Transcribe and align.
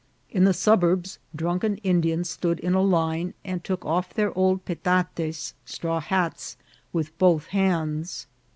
In 0.31 0.45
the 0.45 0.51
sub 0.55 0.81
urbs 0.81 1.19
drunken 1.35 1.77
Indians 1.83 2.27
stood 2.27 2.59
in 2.59 2.73
a 2.73 2.81
line, 2.81 3.35
and 3.45 3.63
took 3.63 3.85
off 3.85 4.15
their 4.15 4.35
old 4.35 4.65
petates 4.65 5.53
(straw 5.63 5.99
hats) 5.99 6.57
with 6.91 7.15
both 7.19 7.45
hands. 7.53 8.25